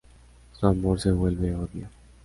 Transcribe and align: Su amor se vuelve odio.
Su 0.59 0.65
amor 0.65 0.99
se 0.99 1.11
vuelve 1.11 1.53
odio. 1.53 1.85